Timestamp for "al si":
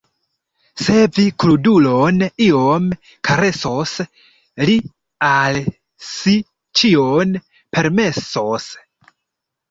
5.27-6.33